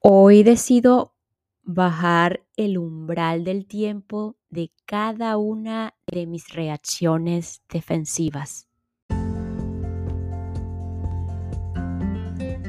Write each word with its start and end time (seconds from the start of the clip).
Hoy 0.00 0.44
decido 0.44 1.16
bajar 1.64 2.46
el 2.56 2.78
umbral 2.78 3.42
del 3.42 3.66
tiempo 3.66 4.36
de 4.48 4.70
cada 4.86 5.36
una 5.38 5.94
de 6.06 6.24
mis 6.28 6.50
reacciones 6.54 7.62
defensivas. 7.68 8.68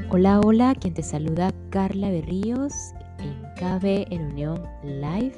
Hola, 0.10 0.39
hola, 0.39 0.73
quien 0.73 0.96
te 0.96 1.04
saluda 1.04 1.54
Carla 1.70 2.10
Berríos 2.10 2.73
en 3.20 3.43
KB 3.57 4.11
en 4.11 4.32
Unión 4.32 4.64
Live, 4.84 5.36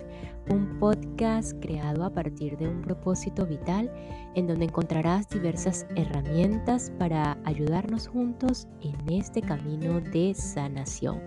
un 0.51 0.79
podcast 0.79 1.53
creado 1.61 2.03
a 2.03 2.09
partir 2.09 2.57
de 2.57 2.67
un 2.67 2.81
propósito 2.81 3.45
vital 3.45 3.89
en 4.35 4.47
donde 4.47 4.65
encontrarás 4.65 5.29
diversas 5.29 5.85
herramientas 5.95 6.91
para 6.99 7.37
ayudarnos 7.45 8.07
juntos 8.07 8.67
en 8.81 8.95
este 9.09 9.41
camino 9.41 10.01
de 10.01 10.33
sanación 10.33 11.21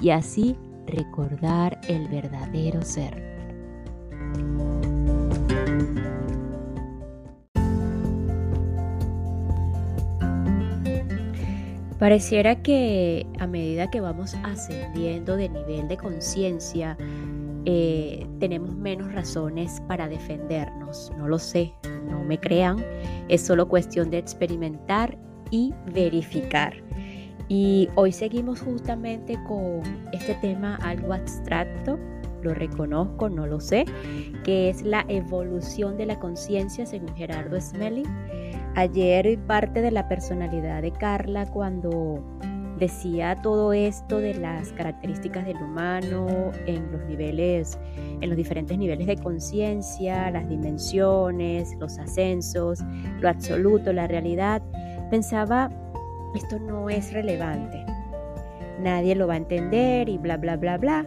y 0.00 0.10
así 0.10 0.56
recordar 0.86 1.80
el 1.88 2.08
verdadero 2.08 2.82
ser. 2.82 3.36
Pareciera 11.98 12.62
que 12.62 13.26
a 13.38 13.46
medida 13.46 13.90
que 13.90 14.02
vamos 14.02 14.36
ascendiendo 14.44 15.36
de 15.36 15.48
nivel 15.48 15.88
de 15.88 15.96
conciencia, 15.96 16.96
eh, 17.68 18.24
tenemos 18.38 18.76
menos 18.76 19.12
razones 19.12 19.82
para 19.88 20.08
defendernos. 20.08 21.12
No 21.18 21.26
lo 21.26 21.38
sé, 21.38 21.74
no 22.08 22.22
me 22.22 22.38
crean, 22.38 22.76
es 23.28 23.42
solo 23.42 23.68
cuestión 23.68 24.08
de 24.08 24.18
experimentar 24.18 25.18
y 25.50 25.74
verificar. 25.92 26.74
Y 27.48 27.88
hoy 27.96 28.12
seguimos 28.12 28.60
justamente 28.60 29.36
con 29.48 29.82
este 30.12 30.34
tema 30.36 30.76
algo 30.76 31.12
abstracto, 31.12 31.98
lo 32.42 32.54
reconozco, 32.54 33.28
no 33.28 33.46
lo 33.46 33.60
sé, 33.60 33.84
que 34.44 34.70
es 34.70 34.82
la 34.82 35.04
evolución 35.08 35.96
de 35.96 36.06
la 36.06 36.20
conciencia 36.20 36.86
según 36.86 37.16
Gerardo 37.16 37.60
Smelling. 37.60 38.06
Ayer 38.76 39.38
parte 39.46 39.80
de 39.80 39.90
la 39.90 40.08
personalidad 40.08 40.82
de 40.82 40.92
Carla 40.92 41.46
cuando 41.50 42.22
decía 42.78 43.36
todo 43.36 43.72
esto 43.72 44.20
de 44.20 44.34
las 44.34 44.72
características 44.72 45.46
del 45.46 45.56
humano 45.56 46.52
en 46.66 46.92
los 46.92 47.02
niveles, 47.06 47.78
en 48.20 48.28
los 48.28 48.36
diferentes 48.36 48.76
niveles 48.76 49.06
de 49.06 49.16
conciencia, 49.16 50.30
las 50.30 50.48
dimensiones, 50.48 51.74
los 51.78 51.98
ascensos, 51.98 52.80
lo 53.20 53.28
absoluto, 53.28 53.92
la 53.92 54.06
realidad, 54.06 54.62
pensaba, 55.10 55.70
esto 56.34 56.58
no 56.58 56.90
es 56.90 57.12
relevante, 57.12 57.84
nadie 58.80 59.14
lo 59.14 59.26
va 59.26 59.34
a 59.34 59.38
entender 59.38 60.08
y 60.08 60.18
bla, 60.18 60.36
bla, 60.36 60.56
bla, 60.56 60.76
bla. 60.76 61.06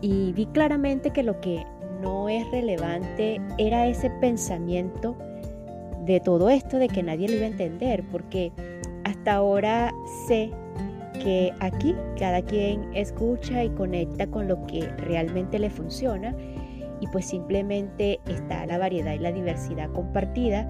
Y 0.00 0.32
vi 0.32 0.46
claramente 0.46 1.10
que 1.10 1.22
lo 1.22 1.40
que 1.40 1.64
no 2.00 2.28
es 2.28 2.50
relevante 2.50 3.40
era 3.58 3.86
ese 3.86 4.10
pensamiento 4.10 5.16
de 6.04 6.18
todo 6.18 6.50
esto 6.50 6.78
de 6.78 6.88
que 6.88 7.02
nadie 7.02 7.28
lo 7.28 7.36
iba 7.36 7.44
a 7.44 7.48
entender, 7.48 8.02
porque 8.10 8.50
hasta 9.04 9.34
ahora 9.34 9.94
sé 10.26 10.50
que 11.22 11.52
aquí 11.60 11.94
cada 12.18 12.42
quien 12.42 12.88
escucha 12.94 13.62
y 13.62 13.70
conecta 13.70 14.26
con 14.26 14.48
lo 14.48 14.66
que 14.66 14.88
realmente 14.98 15.58
le 15.58 15.70
funciona 15.70 16.34
y 17.00 17.06
pues 17.08 17.26
simplemente 17.26 18.20
está 18.26 18.66
la 18.66 18.78
variedad 18.78 19.14
y 19.14 19.18
la 19.18 19.32
diversidad 19.32 19.90
compartida 19.92 20.68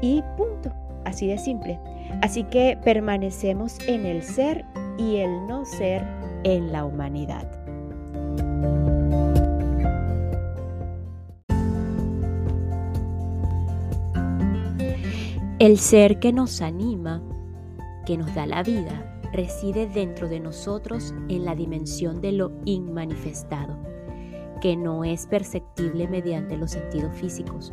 y 0.00 0.22
punto, 0.36 0.72
así 1.04 1.26
de 1.26 1.38
simple. 1.38 1.78
Así 2.22 2.44
que 2.44 2.78
permanecemos 2.84 3.78
en 3.88 4.06
el 4.06 4.22
ser 4.22 4.64
y 4.98 5.16
el 5.16 5.46
no 5.46 5.64
ser 5.64 6.04
en 6.44 6.72
la 6.72 6.84
humanidad. 6.84 7.46
El 15.58 15.78
ser 15.78 16.20
que 16.20 16.32
nos 16.32 16.62
anima, 16.62 17.20
que 18.06 18.16
nos 18.16 18.32
da 18.34 18.46
la 18.46 18.62
vida, 18.62 19.17
reside 19.32 19.86
dentro 19.86 20.28
de 20.28 20.40
nosotros 20.40 21.14
en 21.28 21.44
la 21.44 21.54
dimensión 21.54 22.20
de 22.20 22.32
lo 22.32 22.52
inmanifestado, 22.64 23.76
que 24.60 24.76
no 24.76 25.04
es 25.04 25.26
perceptible 25.26 26.08
mediante 26.08 26.56
los 26.56 26.72
sentidos 26.72 27.14
físicos 27.16 27.72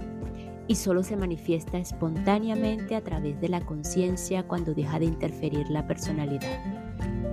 y 0.68 0.76
solo 0.76 1.04
se 1.04 1.16
manifiesta 1.16 1.78
espontáneamente 1.78 2.96
a 2.96 3.04
través 3.04 3.40
de 3.40 3.50
la 3.50 3.62
conciencia 3.62 4.48
cuando 4.48 4.74
deja 4.74 5.00
de 5.00 5.06
interferir 5.06 5.70
la 5.70 5.86
personalidad, 5.86 6.60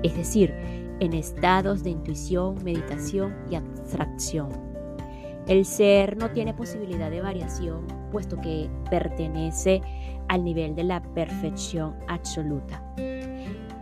es 0.03 0.15
decir, 0.16 0.53
en 1.00 1.15
estados 1.15 1.83
de 1.83 1.91
intuición, 1.91 2.62
meditación 2.62 3.34
y 3.50 3.54
abstracción. 3.54 4.50
El 5.49 5.65
ser 5.65 6.16
no 6.16 6.31
tiene 6.31 6.54
posibilidad 6.54 7.10
de 7.10 7.21
variación, 7.21 7.87
puesto 8.12 8.41
que 8.41 8.71
pertenece 8.91 9.81
al 10.28 10.44
nivel 10.44 10.77
de 10.77 10.84
la 10.84 11.03
perfección 11.15 11.97
absoluta 12.06 12.84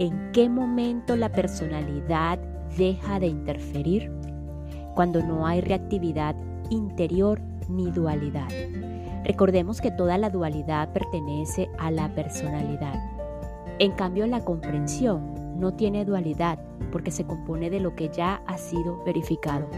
en 0.01 0.33
qué 0.33 0.49
momento 0.49 1.15
la 1.15 1.29
personalidad 1.31 2.39
deja 2.79 3.21
de 3.21 3.27
interferir, 3.27 4.11
cuando 4.95 5.23
no 5.23 5.47
hay 5.47 5.61
reactividad 5.61 6.35
interior 6.71 7.39
ni 7.69 7.91
dualidad. 7.91 8.49
Recordemos 9.25 9.83
que 9.83 9.91
toda 9.91 10.17
la 10.17 10.31
dualidad 10.31 10.91
pertenece 10.95 11.69
a 11.79 11.91
la 11.91 12.09
personalidad. 12.15 12.95
En 13.79 13.93
cambio, 13.93 14.27
la 14.27 14.43
comprensión 14.43 15.61
no 15.61 15.75
tiene 15.75 16.07
dualidad 16.07 16.59
porque 16.91 17.11
se 17.11 17.27
compone 17.27 17.69
de 17.69 17.81
lo 17.81 17.95
que 17.95 18.09
ya 18.09 18.43
ha 18.47 18.57
sido 18.57 19.05
verificado. 19.05 19.69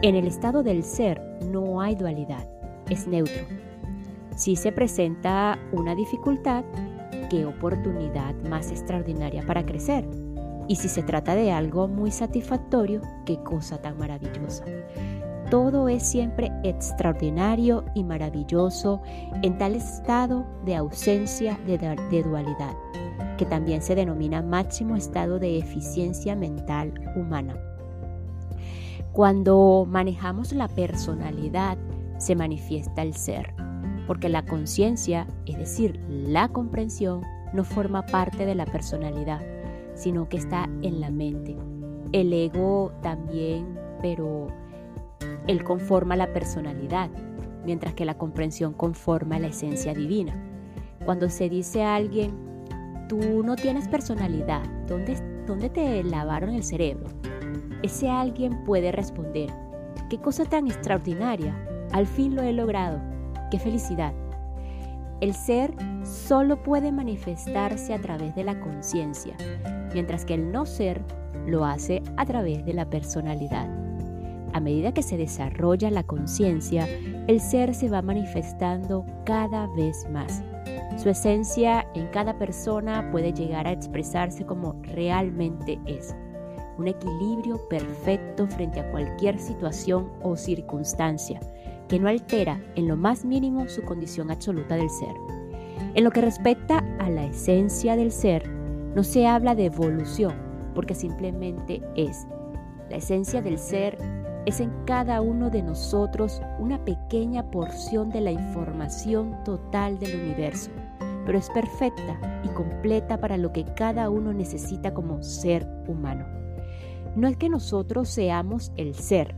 En 0.00 0.14
el 0.14 0.26
estado 0.26 0.62
del 0.62 0.82
ser 0.82 1.20
no 1.52 1.82
hay 1.82 1.96
dualidad, 1.96 2.48
es 2.88 3.06
neutro. 3.06 3.44
Si 4.36 4.56
se 4.56 4.72
presenta 4.72 5.58
una 5.72 5.94
dificultad, 5.94 6.64
qué 7.28 7.46
oportunidad 7.46 8.34
más 8.48 8.70
extraordinaria 8.70 9.44
para 9.46 9.64
crecer. 9.64 10.08
Y 10.68 10.76
si 10.76 10.88
se 10.88 11.02
trata 11.02 11.34
de 11.34 11.50
algo 11.50 11.88
muy 11.88 12.10
satisfactorio, 12.10 13.00
qué 13.24 13.38
cosa 13.42 13.78
tan 13.78 13.98
maravillosa. 13.98 14.64
Todo 15.50 15.88
es 15.88 16.02
siempre 16.02 16.52
extraordinario 16.62 17.84
y 17.94 18.04
maravilloso 18.04 19.00
en 19.42 19.56
tal 19.56 19.76
estado 19.76 20.46
de 20.66 20.76
ausencia 20.76 21.58
de, 21.66 21.78
de 21.78 22.22
dualidad, 22.22 22.74
que 23.38 23.46
también 23.46 23.80
se 23.80 23.94
denomina 23.94 24.42
máximo 24.42 24.94
estado 24.94 25.38
de 25.38 25.58
eficiencia 25.58 26.36
mental 26.36 26.92
humana. 27.16 27.56
Cuando 29.12 29.86
manejamos 29.88 30.52
la 30.52 30.68
personalidad, 30.68 31.78
se 32.18 32.36
manifiesta 32.36 33.00
el 33.00 33.14
ser 33.14 33.54
porque 34.08 34.30
la 34.30 34.46
conciencia, 34.46 35.26
es 35.44 35.58
decir, 35.58 36.00
la 36.08 36.48
comprensión, 36.48 37.20
no 37.52 37.62
forma 37.62 38.06
parte 38.06 38.46
de 38.46 38.54
la 38.54 38.64
personalidad, 38.64 39.42
sino 39.94 40.30
que 40.30 40.38
está 40.38 40.66
en 40.80 40.98
la 40.98 41.10
mente. 41.10 41.54
El 42.12 42.32
ego 42.32 42.90
también, 43.02 43.78
pero 44.00 44.48
él 45.46 45.62
conforma 45.62 46.16
la 46.16 46.32
personalidad, 46.32 47.10
mientras 47.66 47.92
que 47.92 48.06
la 48.06 48.16
comprensión 48.16 48.72
conforma 48.72 49.38
la 49.38 49.48
esencia 49.48 49.92
divina. 49.92 50.34
Cuando 51.04 51.28
se 51.28 51.50
dice 51.50 51.82
a 51.82 51.94
alguien, 51.94 52.32
tú 53.10 53.42
no 53.44 53.56
tienes 53.56 53.88
personalidad, 53.88 54.62
¿dónde, 54.86 55.18
dónde 55.46 55.68
te 55.68 56.02
lavaron 56.02 56.54
el 56.54 56.64
cerebro? 56.64 57.08
Ese 57.82 58.08
alguien 58.08 58.64
puede 58.64 58.90
responder, 58.90 59.50
qué 60.08 60.18
cosa 60.18 60.46
tan 60.46 60.66
extraordinaria, 60.66 61.54
al 61.92 62.06
fin 62.06 62.34
lo 62.34 62.40
he 62.40 62.54
logrado 62.54 63.17
¡Qué 63.50 63.58
felicidad! 63.58 64.12
El 65.20 65.34
ser 65.34 65.74
solo 66.04 66.62
puede 66.62 66.92
manifestarse 66.92 67.94
a 67.94 68.00
través 68.00 68.34
de 68.34 68.44
la 68.44 68.60
conciencia, 68.60 69.36
mientras 69.92 70.24
que 70.24 70.34
el 70.34 70.52
no 70.52 70.66
ser 70.66 71.02
lo 71.46 71.64
hace 71.64 72.02
a 72.16 72.26
través 72.26 72.64
de 72.64 72.74
la 72.74 72.88
personalidad. 72.88 73.68
A 74.52 74.60
medida 74.60 74.92
que 74.92 75.02
se 75.02 75.16
desarrolla 75.16 75.90
la 75.90 76.04
conciencia, 76.04 76.86
el 77.26 77.40
ser 77.40 77.74
se 77.74 77.88
va 77.88 78.02
manifestando 78.02 79.04
cada 79.24 79.66
vez 79.68 80.08
más. 80.10 80.42
Su 80.96 81.08
esencia 81.08 81.86
en 81.94 82.06
cada 82.08 82.38
persona 82.38 83.08
puede 83.10 83.32
llegar 83.32 83.66
a 83.66 83.72
expresarse 83.72 84.44
como 84.44 84.74
realmente 84.82 85.80
es. 85.86 86.14
Un 86.76 86.86
equilibrio 86.86 87.60
perfecto 87.68 88.46
frente 88.46 88.80
a 88.80 88.90
cualquier 88.90 89.38
situación 89.38 90.12
o 90.22 90.36
circunstancia 90.36 91.40
que 91.88 91.98
no 91.98 92.08
altera 92.08 92.60
en 92.74 92.86
lo 92.86 92.96
más 92.96 93.24
mínimo 93.24 93.68
su 93.68 93.82
condición 93.82 94.30
absoluta 94.30 94.76
del 94.76 94.90
ser. 94.90 95.14
En 95.94 96.04
lo 96.04 96.10
que 96.10 96.20
respecta 96.20 96.84
a 96.98 97.08
la 97.10 97.24
esencia 97.24 97.96
del 97.96 98.12
ser, 98.12 98.48
no 98.94 99.02
se 99.02 99.26
habla 99.26 99.54
de 99.54 99.66
evolución, 99.66 100.34
porque 100.74 100.94
simplemente 100.94 101.82
es. 101.96 102.26
La 102.90 102.96
esencia 102.96 103.42
del 103.42 103.58
ser 103.58 103.98
es 104.46 104.60
en 104.60 104.70
cada 104.86 105.20
uno 105.20 105.50
de 105.50 105.62
nosotros 105.62 106.40
una 106.58 106.84
pequeña 106.84 107.50
porción 107.50 108.10
de 108.10 108.20
la 108.20 108.30
información 108.30 109.36
total 109.44 109.98
del 109.98 110.20
universo, 110.20 110.70
pero 111.26 111.38
es 111.38 111.50
perfecta 111.50 112.40
y 112.44 112.48
completa 112.48 113.18
para 113.18 113.36
lo 113.36 113.52
que 113.52 113.64
cada 113.64 114.08
uno 114.08 114.32
necesita 114.32 114.94
como 114.94 115.22
ser 115.22 115.66
humano. 115.86 116.24
no 117.16 117.26
es 117.26 117.36
que 117.36 117.48
nosotros 117.48 118.08
seamos 118.08 118.72
el 118.76 118.94
ser, 118.94 119.34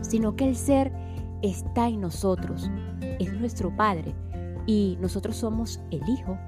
sino 0.00 0.36
que 0.36 0.48
el 0.48 0.54
ser 0.54 0.92
está 1.44 1.88
en 1.88 2.00
nosotros, 2.00 2.70
es 3.18 3.32
nuestro 3.34 3.74
Padre 3.76 4.14
y 4.66 4.96
nosotros 5.00 5.36
somos 5.36 5.80
el 5.90 6.08
Hijo. 6.08 6.38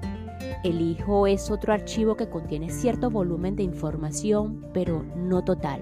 El 0.63 0.81
Hijo 0.81 1.27
es 1.27 1.51
otro 1.51 1.73
archivo 1.73 2.15
que 2.15 2.29
contiene 2.29 2.69
cierto 2.69 3.09
volumen 3.11 3.55
de 3.55 3.63
información, 3.63 4.65
pero 4.73 5.03
no 5.15 5.43
total. 5.43 5.81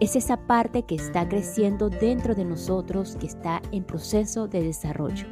Es 0.00 0.16
esa 0.16 0.36
parte 0.36 0.82
que 0.82 0.96
está 0.96 1.28
creciendo 1.28 1.88
dentro 1.88 2.34
de 2.34 2.44
nosotros, 2.44 3.16
que 3.20 3.26
está 3.26 3.62
en 3.70 3.84
proceso 3.84 4.48
de 4.48 4.62
desarrollo. 4.62 5.28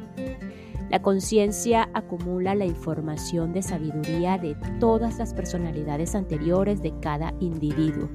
La 0.91 1.01
conciencia 1.01 1.89
acumula 1.93 2.53
la 2.53 2.65
información 2.65 3.53
de 3.53 3.61
sabiduría 3.61 4.37
de 4.37 4.55
todas 4.81 5.19
las 5.19 5.33
personalidades 5.33 6.15
anteriores 6.15 6.81
de 6.81 6.93
cada 6.99 7.33
individuo. 7.39 8.09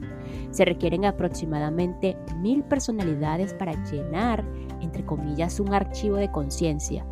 Se 0.51 0.67
requieren 0.67 1.07
aproximadamente 1.07 2.19
mil 2.43 2.63
personalidades 2.65 3.55
para 3.55 3.83
llenar, 3.85 4.45
entre 4.97 5.05
comillas, 5.05 5.61
un 5.61 5.75
archivo 5.75 6.17
de 6.17 6.31
conciencia. 6.31 7.05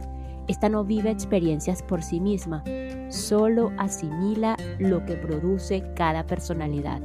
Esta 0.48 0.68
no 0.68 0.84
vive 0.84 1.10
experiencias 1.10 1.82
por 1.82 2.02
sí 2.02 2.18
misma, 2.18 2.64
solo 3.08 3.72
asimila 3.76 4.56
lo 4.78 5.04
que 5.04 5.14
produce 5.14 5.84
cada 5.94 6.26
personalidad. 6.26 7.02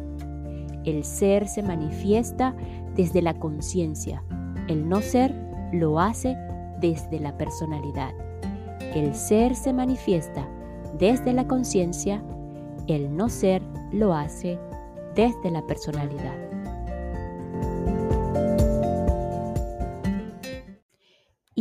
El 0.86 1.04
ser 1.04 1.48
se 1.48 1.64
manifiesta 1.64 2.56
desde 2.96 3.22
la 3.22 3.34
conciencia, 3.34 4.24
el 4.68 4.88
no 4.88 5.02
ser 5.02 5.34
lo 5.74 6.00
hace 6.00 6.38
desde 6.80 7.20
la 7.20 7.38
personalidad. 7.38 8.14
El 8.96 9.14
ser 9.16 9.56
se 9.56 9.74
manifiesta 9.74 10.48
desde 10.98 11.34
la 11.34 11.46
conciencia, 11.46 12.24
el 12.88 13.16
no 13.16 13.28
ser 13.28 13.62
lo 13.92 14.14
hace 14.14 14.58
desde 15.16 15.52
la 15.52 15.66
personalidad. 15.68 16.49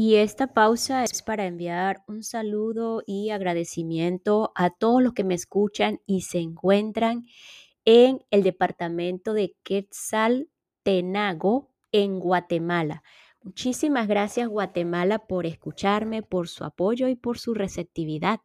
Y 0.09 0.17
esta 0.17 0.47
pausa 0.47 1.05
es 1.05 1.21
para 1.21 1.45
enviar 1.45 2.03
un 2.09 2.23
saludo 2.23 3.03
y 3.07 3.29
agradecimiento 3.29 4.53
a 4.55 4.71
todos 4.71 5.03
los 5.03 5.13
que 5.13 5.23
me 5.23 5.35
escuchan 5.35 6.01
y 6.07 6.23
se 6.23 6.39
encuentran 6.39 7.27
en 7.85 8.25
el 8.31 8.43
departamento 8.43 9.35
de 9.35 9.55
Quetzaltenango, 9.65 11.75
en 11.93 12.21
Guatemala. 12.21 13.03
Muchísimas 13.43 14.09
gracias 14.09 14.49
Guatemala 14.49 15.27
por 15.27 15.45
escucharme, 15.45 16.23
por 16.23 16.49
su 16.49 16.65
apoyo 16.65 17.07
y 17.09 17.15
por 17.15 17.39
su 17.39 17.53
receptividad. 17.53 18.41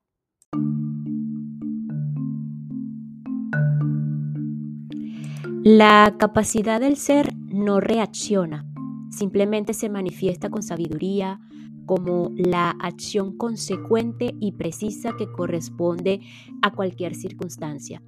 La 5.63 6.13
capacidad 6.19 6.81
del 6.81 6.97
ser 6.97 7.33
no 7.33 7.79
reacciona, 7.79 8.65
simplemente 9.11 9.73
se 9.73 9.87
manifiesta 9.87 10.49
con 10.49 10.61
sabiduría 10.61 11.39
como 11.85 12.31
la 12.35 12.71
acción 12.71 13.37
consecuente 13.37 14.35
y 14.39 14.53
precisa 14.53 15.15
que 15.17 15.31
corresponde 15.31 16.21
a 16.61 16.71
cualquier 16.71 17.15
circunstancia. 17.15 18.01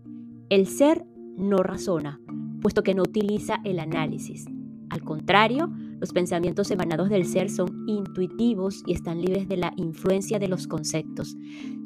El 0.49 0.67
ser 0.67 1.05
no 1.37 1.57
razona, 1.57 2.19
puesto 2.61 2.83
que 2.83 2.93
no 2.93 3.03
utiliza 3.03 3.59
el 3.63 3.79
análisis. 3.79 4.45
Al 4.89 5.01
contrario, 5.01 5.71
los 5.99 6.13
pensamientos 6.13 6.69
emanados 6.71 7.09
del 7.09 7.25
ser 7.25 7.49
son 7.49 7.83
intuitivos 7.87 8.83
y 8.85 8.93
están 8.93 9.21
libres 9.21 9.47
de 9.47 9.57
la 9.57 9.73
influencia 9.75 10.39
de 10.39 10.47
los 10.47 10.67
conceptos. 10.67 11.35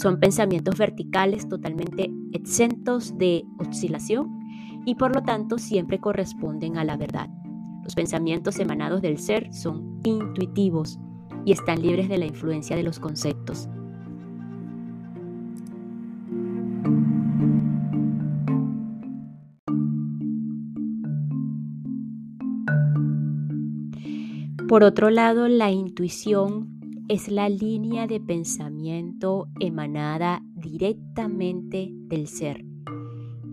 Son 0.01 0.19
pensamientos 0.19 0.77
verticales 0.77 1.47
totalmente 1.47 2.12
exentos 2.33 3.18
de 3.18 3.45
oscilación 3.57 4.39
y 4.86 4.95
por 4.95 5.15
lo 5.15 5.24
tanto 5.24 5.57
siempre 5.57 6.00
corresponden 6.00 6.77
a 6.77 6.83
la 6.83 6.97
verdad. 6.97 7.30
Los 7.83 7.95
pensamientos 7.95 8.59
emanados 8.59 9.01
del 9.01 9.18
ser 9.18 9.53
son 9.53 10.00
intuitivos 10.03 11.00
y 11.45 11.51
están 11.51 11.81
libres 11.81 12.09
de 12.09 12.18
la 12.18 12.25
influencia 12.25 12.75
de 12.75 12.83
los 12.83 13.00
conceptos. 13.00 13.69
Por 24.68 24.83
otro 24.83 25.09
lado, 25.09 25.47
la 25.47 25.71
intuición 25.71 27.06
es 27.07 27.27
la 27.27 27.50
línea 27.50 28.06
de 28.06 28.19
pensamiento 28.19 29.47
emanada 29.59 30.44
directamente 30.53 31.89
del 31.91 32.27
ser 32.27 32.69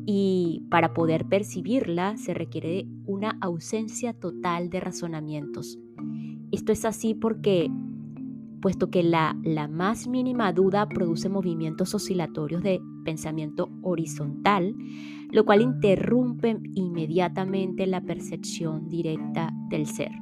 y 0.07 0.63
para 0.71 0.95
poder 0.95 1.27
percibirla 1.27 2.17
se 2.17 2.33
requiere 2.33 2.87
una 3.07 3.37
ausencia 3.41 4.13
total 4.13 4.71
de 4.71 4.81
razonamientos. 4.81 5.79
Esto 6.57 6.73
es 6.73 6.87
así 6.87 7.13
porque, 7.13 7.71
puesto 8.63 8.89
que 8.91 9.03
la, 9.03 9.37
la 9.45 9.69
más 9.69 10.09
mínima 10.09 10.55
duda 10.55 10.89
produce 10.89 11.29
movimientos 11.29 11.95
oscilatorios 11.95 12.63
de 12.63 12.81
pensamiento 13.05 13.69
horizontal, 13.83 14.75
lo 15.31 15.45
cual 15.45 15.61
interrumpe 15.61 16.59
inmediatamente 16.73 17.87
la 17.87 18.01
percepción 18.01 18.89
directa 18.89 19.53
del 19.69 19.85
ser. 19.85 20.13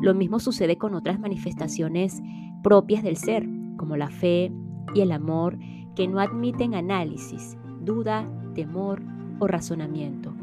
Lo 0.00 0.14
mismo 0.14 0.38
sucede 0.40 0.78
con 0.78 0.94
otras 0.94 1.20
manifestaciones 1.20 2.22
propias 2.62 3.02
del 3.02 3.18
ser, 3.18 3.46
como 3.76 3.94
la 3.98 4.08
fe 4.08 4.50
y 4.94 5.02
el 5.02 5.12
amor, 5.12 5.58
que 5.94 6.08
no 6.08 6.18
admiten 6.18 6.74
análisis, 6.74 7.58
duda 7.82 8.26
temor 8.54 9.02
o 9.38 9.46
razonamiento. 9.46 10.34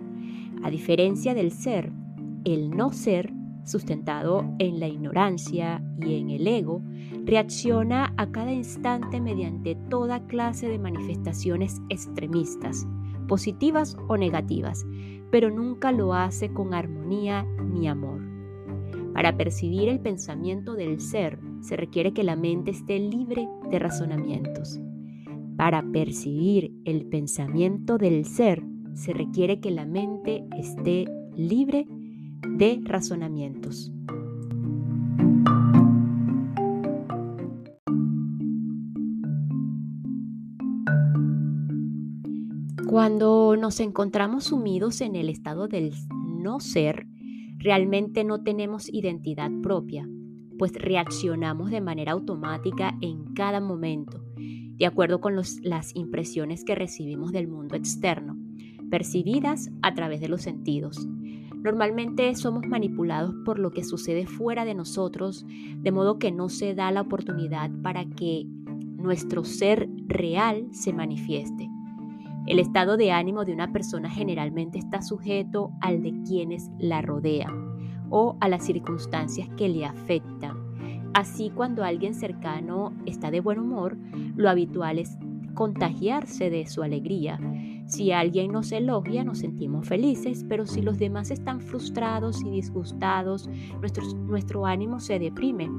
A 0.61 0.69
diferencia 0.69 1.33
del 1.33 1.51
ser, 1.51 1.91
el 2.43 2.69
no 2.69 2.91
ser, 2.91 3.33
sustentado 3.65 4.45
en 4.59 4.79
la 4.79 4.87
ignorancia 4.87 5.83
y 5.99 6.15
en 6.15 6.29
el 6.29 6.47
ego, 6.47 6.81
reacciona 7.25 8.13
a 8.17 8.31
cada 8.31 8.53
instante 8.53 9.19
mediante 9.19 9.75
toda 9.89 10.25
clase 10.27 10.69
de 10.69 10.79
manifestaciones 10.79 11.81
extremistas, 11.89 12.87
positivas 13.27 13.97
o 14.07 14.17
negativas, 14.17 14.85
pero 15.31 15.49
nunca 15.49 15.91
lo 15.91 16.13
hace 16.13 16.53
con 16.53 16.73
armonía 16.73 17.43
ni 17.43 17.87
amor. 17.87 18.21
Para 19.13 19.35
percibir 19.35 19.89
el 19.89 19.99
pensamiento 19.99 20.75
del 20.75 20.99
ser, 20.99 21.39
se 21.61 21.75
requiere 21.75 22.13
que 22.13 22.23
la 22.23 22.35
mente 22.35 22.71
esté 22.71 22.99
libre 22.99 23.47
de 23.71 23.79
razonamientos. 23.79 24.79
Para 25.57 25.83
percibir 25.91 26.73
el 26.83 27.05
pensamiento 27.05 27.97
del 27.97 28.25
ser 28.25 28.63
se 28.93 29.13
requiere 29.13 29.59
que 29.59 29.71
la 29.71 29.85
mente 29.85 30.45
esté 30.57 31.05
libre 31.35 31.87
de 32.51 32.81
razonamientos. 32.83 33.91
Cuando 42.87 43.57
nos 43.57 43.79
encontramos 43.79 44.45
sumidos 44.45 45.01
en 45.01 45.15
el 45.15 45.29
estado 45.29 45.67
del 45.67 45.93
no 46.09 46.59
ser, 46.59 47.07
realmente 47.57 48.23
no 48.23 48.41
tenemos 48.41 48.87
identidad 48.93 49.51
propia, 49.61 50.07
pues 50.57 50.71
reaccionamos 50.73 51.71
de 51.71 51.81
manera 51.81 52.13
automática 52.13 52.97
en 53.01 53.33
cada 53.33 53.59
momento 53.59 54.25
de 54.77 54.85
acuerdo 54.85 55.21
con 55.21 55.35
las 55.35 55.95
impresiones 55.95 56.63
que 56.63 56.75
recibimos 56.75 57.31
del 57.31 57.47
mundo 57.47 57.75
externo, 57.75 58.37
percibidas 58.89 59.71
a 59.81 59.93
través 59.93 60.19
de 60.19 60.27
los 60.27 60.41
sentidos. 60.41 61.07
Normalmente 61.65 62.33
somos 62.35 62.65
manipulados 62.67 63.35
por 63.43 63.59
lo 63.59 63.71
que 63.71 63.83
sucede 63.83 64.25
fuera 64.25 64.63
de 64.63 64.73
nosotros, 64.73 65.45
de 65.47 65.91
modo 65.91 66.19
que 66.19 66.31
no 66.31 66.47
se 66.47 66.75
da 66.75 66.91
la 66.91 67.01
oportunidad 67.01 67.69
para 67.81 68.05
que 68.05 68.45
nuestro 68.97 69.43
ser 69.43 69.89
real 70.07 70.67
se 70.71 70.93
manifieste. 70.93 71.67
El 72.47 72.59
estado 72.59 72.95
de 72.95 73.11
ánimo 73.11 73.43
de 73.43 73.53
una 73.53 73.73
persona 73.73 74.09
generalmente 74.09 74.77
está 74.77 75.01
sujeto 75.01 75.71
al 75.81 76.03
de 76.03 76.13
quienes 76.25 76.69
la 76.79 77.01
rodean 77.01 77.75
o 78.09 78.37
a 78.39 78.47
las 78.47 78.63
circunstancias 78.63 79.49
que 79.57 79.67
le 79.67 79.85
afectan 79.85 80.65
Así 81.15 81.49
cuando 81.49 81.85
alguien 81.85 82.13
cercano 82.13 82.91
está 83.05 83.31
de 83.31 83.39
buen 83.39 83.57
humor, 83.57 83.97
lo 84.35 84.49
habitual 84.49 84.99
es 84.99 85.17
contagiarse 85.53 86.49
de 86.49 86.67
su 86.67 86.83
alegría. 86.83 87.39
Si 87.95 88.11
alguien 88.11 88.51
nos 88.51 88.73
elogia, 88.73 89.23
nos 89.23 89.37
sentimos 89.37 89.87
felices, 89.87 90.45
pero 90.49 90.65
si 90.65 90.81
los 90.81 90.99
demás 90.99 91.31
están 91.31 91.61
frustrados 91.61 92.43
y 92.43 92.49
disgustados, 92.49 93.49
nuestro, 93.79 94.03
nuestro 94.03 94.65
ánimo 94.65 94.99
se 94.99 95.17
deprime. 95.17 95.69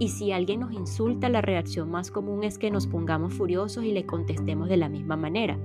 Y 0.00 0.08
si 0.08 0.32
alguien 0.32 0.58
nos 0.58 0.72
insulta, 0.72 1.28
la 1.28 1.40
reacción 1.40 1.88
más 1.88 2.10
común 2.10 2.42
es 2.42 2.58
que 2.58 2.72
nos 2.72 2.88
pongamos 2.88 3.34
furiosos 3.34 3.84
y 3.84 3.92
le 3.92 4.04
contestemos 4.04 4.68
de 4.68 4.78
la 4.78 4.88
misma 4.88 5.16
manera. 5.16 5.60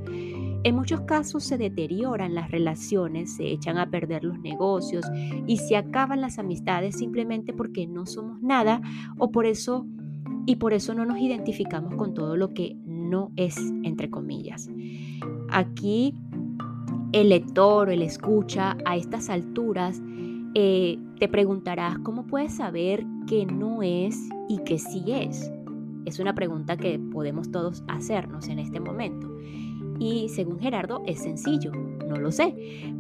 En 0.64 0.76
muchos 0.76 1.02
casos 1.02 1.44
se 1.44 1.58
deterioran 1.58 2.36
las 2.36 2.52
relaciones, 2.52 3.36
se 3.38 3.48
echan 3.48 3.80
a 3.80 3.90
perder 3.90 4.26
los 4.26 4.38
negocios 4.38 5.08
y 5.48 5.58
se 5.58 5.76
acaban 5.76 6.22
las 6.22 6.38
amistades 6.38 7.00
simplemente 7.00 7.52
porque 7.52 7.88
no 7.88 8.06
somos 8.06 8.44
nada 8.44 8.80
o 9.18 9.32
por 9.32 9.48
eso 9.48 9.88
y 10.46 10.58
por 10.58 10.74
eso 10.74 10.94
no 10.94 11.04
nos 11.04 11.18
identificamos 11.18 11.96
con 11.96 12.14
todo 12.14 12.38
lo 12.38 12.54
que 12.54 12.78
no 12.86 13.32
es 13.36 13.58
entre 13.84 14.12
comillas. 14.12 14.70
Aquí 15.56 16.14
El 17.14 17.30
lector 17.30 17.88
o 17.88 17.92
el 17.92 18.02
escucha 18.02 18.76
a 18.84 18.98
estas 18.98 19.30
alturas 19.30 20.02
eh, 20.54 21.00
te 21.18 21.30
preguntarás 21.30 21.98
cómo 22.00 22.28
puedes 22.28 22.56
saber 22.56 23.06
que 23.26 23.46
no 23.46 23.82
es 23.82 24.20
y 24.50 24.58
que 24.66 24.78
sí 24.78 25.06
es. 25.08 25.50
Es 26.04 26.20
una 26.20 26.36
pregunta 26.36 26.76
que 26.76 27.00
podemos 27.00 27.52
todos 27.52 27.86
hacernos 27.88 28.50
en 28.50 28.60
este 28.60 28.82
momento. 28.82 29.34
Y 29.98 30.28
según 30.28 30.60
Gerardo 30.60 31.04
es 31.06 31.20
sencillo, 31.20 31.72
no 31.72 32.18
lo 32.18 32.34
sé. 32.34 32.54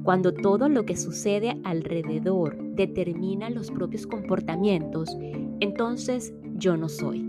Cuando 0.04 0.34
todo 0.34 0.70
lo 0.70 0.86
que 0.86 0.96
sucede 0.96 1.60
alrededor 1.66 2.58
determina 2.74 3.50
los 3.50 3.70
propios 3.70 4.08
comportamientos, 4.08 5.18
entonces 5.60 6.34
yo 6.54 6.78
no 6.78 6.88
soy. 6.88 7.22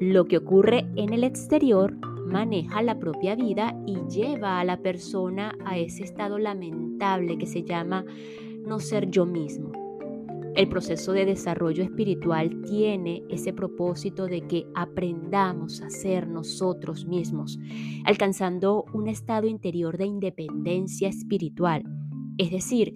Lo 0.00 0.24
que 0.24 0.38
ocurre 0.38 0.86
en 0.96 1.12
el 1.12 1.24
exterior 1.24 1.94
maneja 2.26 2.82
la 2.82 2.98
propia 2.98 3.34
vida 3.34 3.74
y 3.86 3.96
lleva 4.08 4.60
a 4.60 4.64
la 4.64 4.82
persona 4.82 5.56
a 5.64 5.78
ese 5.78 6.02
estado 6.02 6.38
lamentable 6.38 7.38
que 7.38 7.46
se 7.46 7.62
llama 7.62 8.04
no 8.66 8.80
ser 8.80 9.10
yo 9.10 9.24
mismo. 9.24 9.72
El 10.56 10.68
proceso 10.68 11.12
de 11.12 11.26
desarrollo 11.26 11.84
espiritual 11.84 12.62
tiene 12.62 13.22
ese 13.28 13.52
propósito 13.52 14.26
de 14.26 14.40
que 14.46 14.66
aprendamos 14.74 15.82
a 15.82 15.90
ser 15.90 16.26
nosotros 16.26 17.06
mismos, 17.06 17.58
alcanzando 18.06 18.86
un 18.94 19.08
estado 19.08 19.46
interior 19.46 19.98
de 19.98 20.06
independencia 20.06 21.08
espiritual, 21.08 21.84
es 22.38 22.50
decir, 22.50 22.94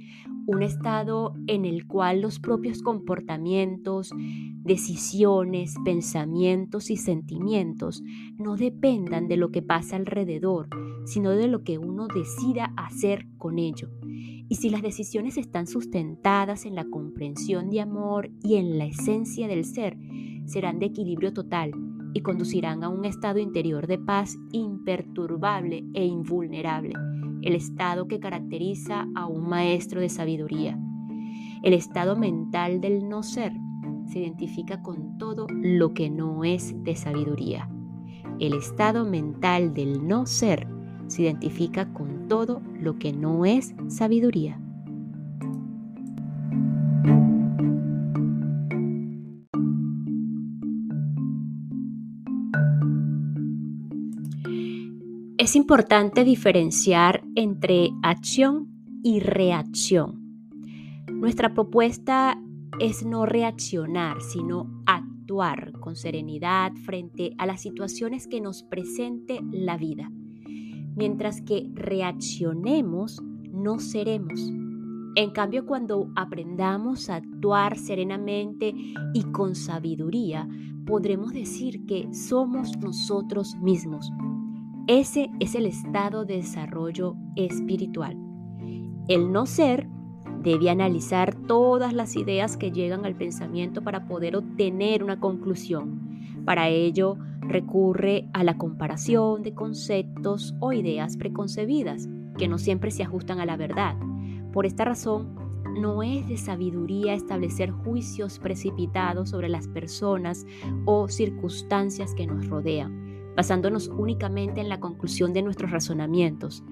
un 0.50 0.62
estado 0.62 1.34
en 1.46 1.64
el 1.64 1.86
cual 1.86 2.20
los 2.20 2.40
propios 2.40 2.82
comportamientos, 2.82 4.10
decisiones, 4.62 5.74
pensamientos 5.84 6.90
y 6.90 6.96
sentimientos 6.96 8.02
no 8.36 8.56
dependan 8.56 9.28
de 9.28 9.36
lo 9.36 9.50
que 9.50 9.62
pasa 9.62 9.96
alrededor, 9.96 10.68
sino 11.06 11.30
de 11.30 11.48
lo 11.48 11.62
que 11.62 11.78
uno 11.78 12.08
decida 12.08 12.72
hacer 12.76 13.26
con 13.38 13.58
ello. 13.58 13.90
Y 14.48 14.56
si 14.56 14.68
las 14.68 14.82
decisiones 14.82 15.36
están 15.36 15.66
sustentadas 15.68 16.66
en 16.66 16.74
la 16.74 16.84
comprensión 16.84 17.70
de 17.70 17.80
amor 17.80 18.30
y 18.42 18.56
en 18.56 18.78
la 18.78 18.86
esencia 18.86 19.46
del 19.46 19.64
ser, 19.64 19.96
serán 20.46 20.80
de 20.80 20.86
equilibrio 20.86 21.32
total 21.32 21.70
y 22.12 22.22
conducirán 22.22 22.82
a 22.82 22.88
un 22.88 23.04
estado 23.04 23.38
interior 23.38 23.86
de 23.86 23.98
paz 23.98 24.36
imperturbable 24.50 25.84
e 25.94 26.04
invulnerable, 26.04 26.94
el 27.42 27.54
estado 27.54 28.06
que 28.06 28.20
caracteriza 28.20 29.06
a 29.14 29.26
un 29.26 29.48
maestro 29.48 30.00
de 30.00 30.08
sabiduría. 30.08 30.78
El 31.62 31.74
estado 31.74 32.16
mental 32.16 32.80
del 32.80 33.08
no 33.08 33.22
ser 33.22 33.52
se 34.06 34.20
identifica 34.20 34.82
con 34.82 35.18
todo 35.18 35.46
lo 35.50 35.94
que 35.94 36.10
no 36.10 36.44
es 36.44 36.74
de 36.82 36.96
sabiduría. 36.96 37.70
El 38.38 38.54
estado 38.54 39.04
mental 39.04 39.74
del 39.74 40.06
no 40.06 40.26
ser 40.26 40.66
se 41.06 41.22
identifica 41.22 41.92
con 41.92 42.28
todo 42.28 42.62
lo 42.80 42.98
que 42.98 43.12
no 43.12 43.44
es 43.44 43.74
sabiduría. 43.88 44.60
Es 55.50 55.56
importante 55.56 56.22
diferenciar 56.22 57.24
entre 57.34 57.90
acción 58.04 58.68
y 59.02 59.18
reacción. 59.18 60.46
Nuestra 61.10 61.54
propuesta 61.54 62.40
es 62.78 63.04
no 63.04 63.26
reaccionar, 63.26 64.22
sino 64.22 64.70
actuar 64.86 65.72
con 65.80 65.96
serenidad 65.96 66.72
frente 66.74 67.34
a 67.36 67.46
las 67.46 67.62
situaciones 67.62 68.28
que 68.28 68.40
nos 68.40 68.62
presente 68.62 69.40
la 69.50 69.76
vida 69.76 70.08
mientras 70.94 71.42
que 71.42 71.68
reaccionemos, 71.74 73.20
no 73.50 73.80
seremos. 73.80 74.52
En 75.16 75.32
cambio, 75.32 75.66
cuando 75.66 76.12
aprendamos 76.14 77.10
a 77.10 77.16
actuar 77.16 77.76
serenamente 77.76 78.72
y 79.14 79.22
con 79.32 79.56
sabiduría, 79.56 80.48
podremos 80.86 81.32
decir 81.32 81.86
que 81.86 82.08
somos 82.14 82.78
nosotros 82.78 83.56
mismos. 83.56 84.12
Ese 84.92 85.30
es 85.38 85.54
el 85.54 85.66
estado 85.66 86.24
de 86.24 86.38
desarrollo 86.38 87.14
espiritual. 87.36 88.16
El 89.06 89.30
no 89.30 89.46
ser 89.46 89.86
debe 90.42 90.68
analizar 90.68 91.32
todas 91.46 91.92
las 91.92 92.16
ideas 92.16 92.56
que 92.56 92.72
llegan 92.72 93.06
al 93.06 93.14
pensamiento 93.14 93.84
para 93.84 94.08
poder 94.08 94.34
obtener 94.34 95.04
una 95.04 95.20
conclusión. 95.20 96.42
Para 96.44 96.70
ello, 96.70 97.16
recurre 97.38 98.28
a 98.32 98.42
la 98.42 98.58
comparación 98.58 99.44
de 99.44 99.54
conceptos 99.54 100.56
o 100.58 100.72
ideas 100.72 101.16
preconcebidas 101.16 102.08
que 102.36 102.48
no 102.48 102.58
siempre 102.58 102.90
se 102.90 103.04
ajustan 103.04 103.38
a 103.38 103.46
la 103.46 103.56
verdad. 103.56 103.94
Por 104.52 104.66
esta 104.66 104.84
razón, 104.84 105.36
no 105.80 106.02
es 106.02 106.26
de 106.26 106.36
sabiduría 106.36 107.14
establecer 107.14 107.70
juicios 107.70 108.40
precipitados 108.40 109.30
sobre 109.30 109.50
las 109.50 109.68
personas 109.68 110.44
o 110.84 111.06
circunstancias 111.06 112.12
que 112.12 112.26
nos 112.26 112.48
rodean, 112.48 113.09
basándonos 113.36 113.88
únicamente 113.88 114.60
en 114.60 114.68
la 114.68 114.80
conclusión 114.80 115.32
de 115.32 115.42
nuestros 115.42 115.70
razonamientos. 115.70 116.62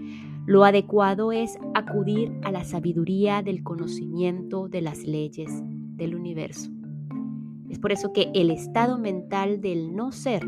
Lo 0.47 0.65
adecuado 0.65 1.33
es 1.33 1.59
acudir 1.75 2.33
a 2.43 2.51
la 2.51 2.65
sabiduría 2.65 3.43
del 3.43 3.63
conocimiento 3.63 4.69
de 4.69 4.81
las 4.83 5.05
leyes 5.05 5.51
del 5.97 6.15
universo. 6.15 6.71
Es 7.69 7.79
por 7.79 7.93
eso 7.93 8.13
que 8.13 8.31
el 8.35 8.51
estado 8.51 8.99
mental 8.99 9.61
del 9.61 9.95
no 9.95 10.11
ser 10.11 10.43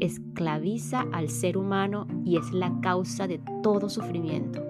esclaviza 0.00 1.06
al 1.12 1.28
ser 1.28 1.56
humano 1.56 2.06
y 2.24 2.36
es 2.36 2.52
la 2.52 2.80
causa 2.80 3.26
de 3.26 3.40
todo 3.62 3.88
sufrimiento. 3.88 4.62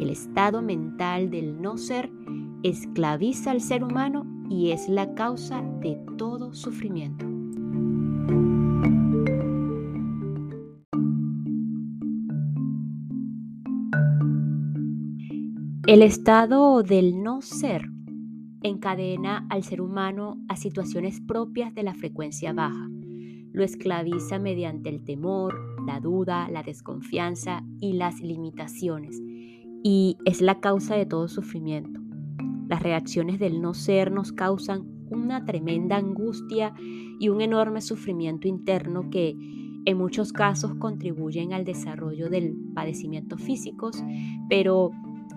El 0.00 0.10
estado 0.10 0.60
mental 0.60 1.30
del 1.30 1.60
no 1.60 1.78
ser 1.78 2.10
esclaviza 2.62 3.52
al 3.52 3.60
ser 3.60 3.84
humano 3.84 4.26
y 4.50 4.70
es 4.70 4.88
la 4.88 5.14
causa 5.14 5.62
de 5.80 5.98
todo 6.18 6.52
sufrimiento. 6.52 7.33
El 15.86 16.00
estado 16.00 16.82
del 16.82 17.22
no 17.22 17.42
ser 17.42 17.90
encadena 18.62 19.46
al 19.50 19.64
ser 19.64 19.82
humano 19.82 20.38
a 20.48 20.56
situaciones 20.56 21.20
propias 21.20 21.74
de 21.74 21.82
la 21.82 21.92
frecuencia 21.92 22.54
baja 22.54 22.88
lo 23.54 23.62
esclaviza 23.62 24.40
mediante 24.40 24.88
el 24.88 25.04
temor, 25.04 25.54
la 25.86 26.00
duda, 26.00 26.48
la 26.50 26.64
desconfianza 26.64 27.62
y 27.80 27.92
las 27.92 28.20
limitaciones, 28.20 29.22
y 29.84 30.16
es 30.24 30.40
la 30.40 30.58
causa 30.58 30.96
de 30.96 31.06
todo 31.06 31.28
sufrimiento. 31.28 32.00
Las 32.66 32.82
reacciones 32.82 33.38
del 33.38 33.62
no 33.62 33.72
ser 33.72 34.10
nos 34.10 34.32
causan 34.32 34.88
una 35.08 35.44
tremenda 35.44 35.96
angustia 35.96 36.74
y 37.20 37.28
un 37.28 37.42
enorme 37.42 37.80
sufrimiento 37.80 38.48
interno 38.48 39.08
que 39.08 39.36
en 39.84 39.98
muchos 39.98 40.32
casos 40.32 40.74
contribuyen 40.74 41.52
al 41.52 41.64
desarrollo 41.64 42.30
del 42.30 42.56
padecimiento 42.74 43.36
físicos, 43.36 44.02
pero 44.48 44.90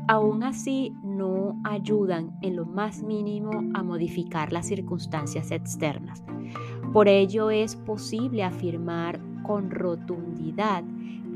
aún 0.07 0.43
así 0.43 0.95
no 1.03 1.59
ayudan 1.63 2.37
en 2.41 2.55
lo 2.55 2.65
más 2.65 3.03
mínimo 3.03 3.51
a 3.73 3.83
modificar 3.83 4.53
las 4.53 4.67
circunstancias 4.67 5.51
externas. 5.51 6.23
Por 6.93 7.07
ello 7.07 7.51
es 7.51 7.75
posible 7.75 8.43
afirmar 8.43 9.19
con 9.43 9.69
rotundidad 9.69 10.83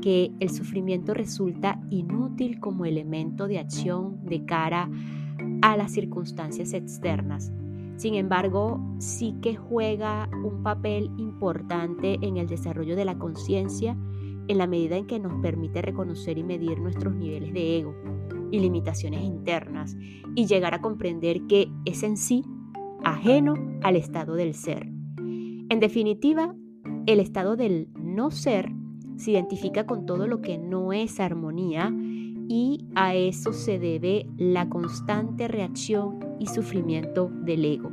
que 0.00 0.32
el 0.40 0.50
sufrimiento 0.50 1.14
resulta 1.14 1.80
inútil 1.90 2.58
como 2.60 2.86
elemento 2.86 3.46
de 3.46 3.58
acción 3.58 4.24
de 4.24 4.44
cara 4.44 4.90
a 5.60 5.76
las 5.76 5.92
circunstancias 5.92 6.72
externas. 6.72 7.52
Sin 7.96 8.14
embargo, 8.14 8.80
sí 8.98 9.36
que 9.42 9.54
juega 9.54 10.28
un 10.44 10.62
papel 10.62 11.10
importante 11.18 12.18
en 12.22 12.36
el 12.38 12.48
desarrollo 12.48 12.96
de 12.96 13.04
la 13.04 13.18
conciencia 13.18 13.96
en 14.48 14.58
la 14.58 14.66
medida 14.66 14.96
en 14.96 15.06
que 15.06 15.20
nos 15.20 15.40
permite 15.40 15.82
reconocer 15.82 16.36
y 16.36 16.42
medir 16.42 16.80
nuestros 16.80 17.14
niveles 17.14 17.52
de 17.52 17.78
ego 17.78 17.94
y 18.52 18.60
limitaciones 18.60 19.24
internas 19.24 19.96
y 20.36 20.46
llegar 20.46 20.74
a 20.74 20.80
comprender 20.80 21.42
que 21.48 21.68
es 21.84 22.04
en 22.04 22.16
sí 22.16 22.44
ajeno 23.02 23.54
al 23.82 23.96
estado 23.96 24.34
del 24.34 24.54
ser. 24.54 24.86
En 25.68 25.80
definitiva, 25.80 26.54
el 27.06 27.18
estado 27.18 27.56
del 27.56 27.88
no 27.98 28.30
ser 28.30 28.70
se 29.16 29.32
identifica 29.32 29.86
con 29.86 30.06
todo 30.06 30.26
lo 30.26 30.40
que 30.40 30.58
no 30.58 30.92
es 30.92 31.18
armonía 31.18 31.92
y 32.48 32.86
a 32.94 33.14
eso 33.14 33.52
se 33.52 33.78
debe 33.78 34.26
la 34.36 34.68
constante 34.68 35.48
reacción 35.48 36.20
y 36.38 36.46
sufrimiento 36.46 37.30
del 37.44 37.64
ego, 37.64 37.90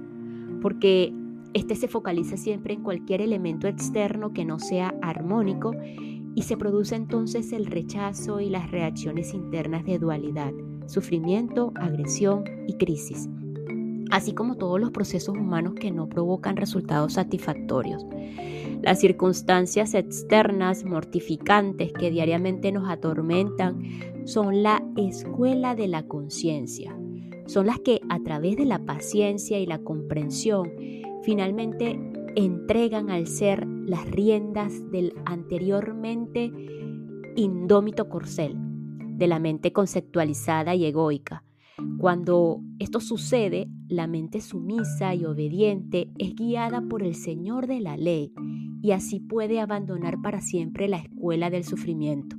porque 0.62 1.14
este 1.54 1.76
se 1.76 1.88
focaliza 1.88 2.38
siempre 2.38 2.74
en 2.74 2.84
cualquier 2.84 3.22
elemento 3.22 3.68
externo 3.68 4.34
que 4.34 4.46
no 4.46 4.60
sea 4.60 4.94
armónico 5.02 5.72
y 6.40 6.44
se 6.44 6.56
produce 6.56 6.96
entonces 6.96 7.52
el 7.52 7.66
rechazo 7.66 8.40
y 8.40 8.50
las 8.50 8.72
reacciones 8.72 9.34
internas 9.34 9.84
de 9.84 10.00
dualidad, 10.00 10.54
sufrimiento, 10.86 11.74
agresión 11.76 12.46
y 12.66 12.76
crisis. 12.76 13.28
así 14.10 14.34
como 14.34 14.56
todos 14.56 14.80
los 14.80 14.92
procesos 14.92 15.38
humanos 15.38 15.74
que 15.76 15.92
no 15.92 16.08
provocan 16.08 16.56
resultados 16.56 17.14
satisfactorios. 17.14 18.06
Las 18.82 19.02
circunstancias 19.02 19.94
externas 19.94 20.86
mortificantes 20.86 21.92
que 21.92 22.10
diariamente 22.10 22.72
nos 22.72 22.90
atormentan 22.90 23.84
son 24.26 24.64
la 24.64 24.82
escuela 24.96 25.76
de 25.76 25.90
la 25.90 26.08
conciencia. 26.08 26.98
Son 27.48 27.68
las 27.68 27.80
que 27.82 28.00
a 28.10 28.20
través 28.24 28.56
de 28.56 28.66
la 28.66 28.80
paciencia 28.80 29.60
y 29.60 29.66
la 29.66 29.80
comprensión 29.80 30.72
finalmente 31.22 32.00
entregan 32.36 33.10
al 33.10 33.28
ser 33.28 33.68
las 33.68 34.10
riendas 34.10 34.90
del 34.92 35.14
anteriormente 35.26 36.52
indómito 37.36 38.10
corcel, 38.10 38.56
de 39.18 39.28
la 39.28 39.40
mente 39.40 39.72
conceptualizada 39.74 40.76
y 40.76 40.86
egoica. 40.86 41.44
Cuando 41.98 42.62
esto 42.80 43.00
sucede, 43.00 43.70
la 43.88 44.08
mente 44.08 44.42
sumisa 44.42 45.16
y 45.16 45.26
obediente 45.26 46.12
es 46.18 46.36
guiada 46.36 46.82
por 46.82 47.04
el 47.04 47.16
Señor 47.16 47.68
de 47.68 47.80
la 47.80 47.98
ley 47.98 48.34
y 48.82 48.92
así 48.92 49.20
puede 49.20 49.60
abandonar 49.60 50.22
para 50.22 50.42
siempre 50.42 50.88
la 50.88 50.98
escuela 50.98 51.50
del 51.50 51.64
sufrimiento. 51.64 52.36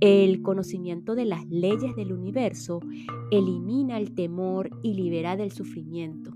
El 0.00 0.42
conocimiento 0.42 1.14
de 1.14 1.24
las 1.26 1.46
leyes 1.46 1.94
del 1.96 2.12
universo 2.12 2.80
elimina 3.30 3.98
el 3.98 4.14
temor 4.14 4.70
y 4.82 4.94
libera 4.94 5.36
del 5.36 5.52
sufrimiento, 5.52 6.32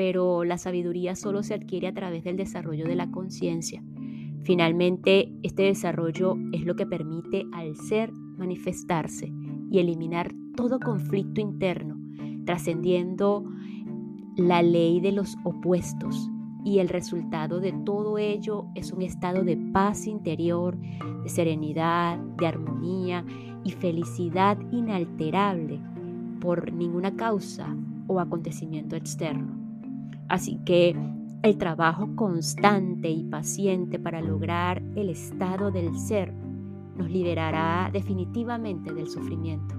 pero 0.00 0.44
la 0.44 0.56
sabiduría 0.56 1.14
solo 1.14 1.42
se 1.42 1.52
adquiere 1.52 1.86
a 1.86 1.92
través 1.92 2.24
del 2.24 2.38
desarrollo 2.38 2.86
de 2.86 2.94
la 2.94 3.10
conciencia. 3.10 3.84
Finalmente, 4.44 5.30
este 5.42 5.64
desarrollo 5.64 6.36
es 6.52 6.64
lo 6.64 6.74
que 6.74 6.86
permite 6.86 7.44
al 7.52 7.76
ser 7.76 8.10
manifestarse 8.10 9.30
y 9.70 9.78
eliminar 9.78 10.32
todo 10.56 10.80
conflicto 10.80 11.42
interno, 11.42 11.98
trascendiendo 12.46 13.44
la 14.38 14.62
ley 14.62 15.00
de 15.00 15.12
los 15.12 15.36
opuestos 15.44 16.30
y 16.64 16.78
el 16.78 16.88
resultado 16.88 17.60
de 17.60 17.72
todo 17.84 18.16
ello 18.16 18.68
es 18.74 18.92
un 18.92 19.02
estado 19.02 19.44
de 19.44 19.58
paz 19.58 20.06
interior, 20.06 20.78
de 21.22 21.28
serenidad, 21.28 22.16
de 22.38 22.46
armonía 22.46 23.22
y 23.64 23.72
felicidad 23.72 24.56
inalterable 24.72 25.78
por 26.40 26.72
ninguna 26.72 27.16
causa 27.16 27.76
o 28.06 28.18
acontecimiento 28.18 28.96
externo. 28.96 29.59
Así 30.30 30.60
que 30.64 30.96
el 31.42 31.58
trabajo 31.58 32.14
constante 32.14 33.10
y 33.10 33.24
paciente 33.24 33.98
para 33.98 34.22
lograr 34.22 34.80
el 34.94 35.10
estado 35.10 35.72
del 35.72 35.98
ser 35.98 36.32
nos 36.96 37.10
liberará 37.10 37.90
definitivamente 37.92 38.94
del 38.94 39.08
sufrimiento. 39.08 39.74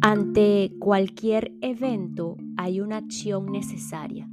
Ante 0.00 0.72
cualquier 0.78 1.52
evento 1.60 2.38
hay 2.56 2.80
una 2.80 2.96
acción 2.96 3.52
necesaria. 3.52 4.26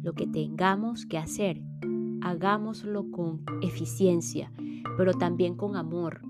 Lo 0.00 0.14
que 0.14 0.26
tengamos 0.26 1.04
que 1.04 1.18
hacer, 1.18 1.60
hagámoslo 2.22 3.10
con 3.10 3.42
eficiencia, 3.60 4.50
pero 4.96 5.12
también 5.14 5.56
con 5.56 5.76
amor, 5.76 6.22